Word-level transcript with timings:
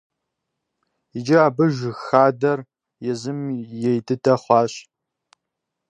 Иджы 1.17 1.37
абы 1.47 1.65
жыг 1.75 1.97
хадэр 2.05 2.59
езым 3.11 3.39
ей 3.89 3.97
дыдэ 4.05 4.35
хъуащ. 4.41 4.73